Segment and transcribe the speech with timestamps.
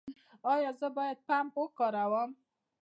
[0.53, 2.31] ایا زه باید پمپ وکاروم؟